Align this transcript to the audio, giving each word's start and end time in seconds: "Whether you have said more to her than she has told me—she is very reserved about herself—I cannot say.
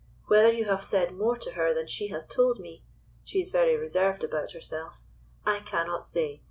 "Whether 0.25 0.51
you 0.51 0.65
have 0.65 0.81
said 0.81 1.13
more 1.13 1.35
to 1.37 1.51
her 1.51 1.75
than 1.75 1.85
she 1.85 2.07
has 2.07 2.25
told 2.25 2.59
me—she 2.59 3.39
is 3.39 3.51
very 3.51 3.75
reserved 3.77 4.23
about 4.23 4.53
herself—I 4.53 5.59
cannot 5.59 6.07
say. 6.07 6.39